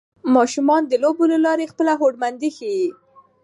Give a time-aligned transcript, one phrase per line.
[0.35, 2.87] ماشومان د لوبو له لارې خپله هوډمندۍ وښيي